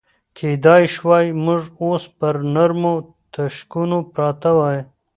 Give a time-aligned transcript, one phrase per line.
[0.37, 2.93] کېدای شوای موږ اوس پر نرمو
[3.33, 4.79] تشکونو پراته وای.